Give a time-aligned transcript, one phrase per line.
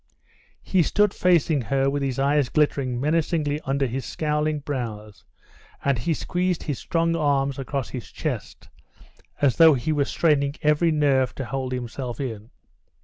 [0.63, 5.25] He stood facing her with his eyes glittering menacingly under his scowling brows,
[5.85, 8.67] and he squeezed his strong arms across his chest,
[9.43, 12.49] as though he were straining every nerve to hold himself in.